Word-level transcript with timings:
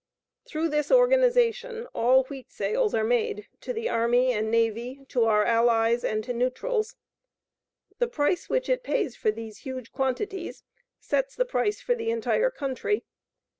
Through 0.47 0.69
this 0.69 0.89
organization 0.91 1.85
all 1.93 2.23
wheat 2.23 2.51
sales 2.51 2.95
are 2.95 3.03
made 3.03 3.47
to 3.59 3.71
the 3.71 3.87
Army 3.87 4.31
and 4.33 4.49
Navy, 4.49 5.05
to 5.09 5.25
our 5.25 5.45
allies, 5.45 6.03
and 6.03 6.23
to 6.23 6.33
the 6.33 6.39
neutrals. 6.39 6.95
The 7.99 8.07
price 8.07 8.49
which 8.49 8.67
it 8.67 8.81
pays 8.81 9.15
for 9.15 9.29
these 9.29 9.59
huge 9.59 9.91
quantities 9.91 10.63
sets 10.99 11.35
the 11.35 11.45
price 11.45 11.81
for 11.81 11.93
the 11.93 12.09
entire 12.09 12.49
country. 12.49 13.03